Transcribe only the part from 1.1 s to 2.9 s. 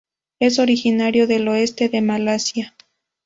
del oeste de Malasia.